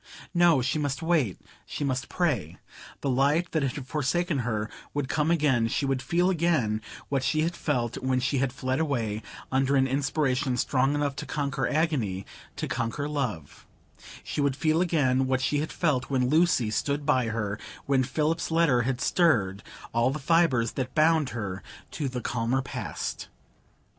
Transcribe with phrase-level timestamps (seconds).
[0.33, 2.57] No, she must wait; she must pray;
[3.01, 7.41] the light that had forsaken her would come again; she should feel again what she
[7.43, 12.67] had felt when she had fled away, under an inspiration strong enough to conquer agony,—to
[12.67, 13.67] conquer love;
[14.23, 18.49] she should feel again what she had felt when Lucy stood by her, when Philip's
[18.49, 19.61] letter had stirred
[19.93, 21.61] all the fibres that bound her
[21.91, 23.27] to the calmer past.